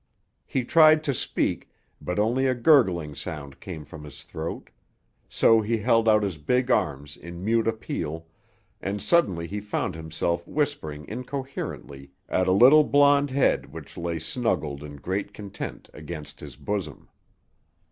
[0.47, 1.69] He tried to speak,
[2.01, 4.71] but only a gurgling sound came from his throat;
[5.29, 8.25] so he held out his big arms in mute appeal,
[8.81, 14.81] and suddenly he found himself whispering incoherently at a little blonde head which lay snuggled
[14.83, 17.07] in great content against his bosom.